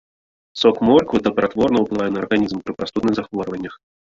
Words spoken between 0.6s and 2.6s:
Сок морквы дабратворна ўплывае на арганізм